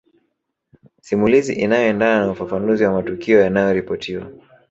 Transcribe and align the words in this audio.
Simulizi 1.01 1.53
inayoendana 1.53 2.25
na 2.25 2.31
ufafanuzi 2.31 2.83
wa 2.83 2.91
matukio 2.93 3.41
yanayoripotiwa 3.41 4.31